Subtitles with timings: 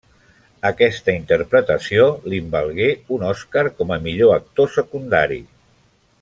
[0.69, 5.39] Aquesta interpretació li'n valgué un Oscar com a Millor Actor Secundari.